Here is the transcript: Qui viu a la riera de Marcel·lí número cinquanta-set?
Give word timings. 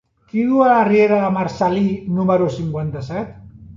Qui 0.29 0.45
viu 0.45 0.61
a 0.61 0.69
la 0.69 0.79
riera 0.87 1.19
de 1.25 1.29
Marcel·lí 1.37 1.85
número 2.19 2.49
cinquanta-set? 2.57 3.37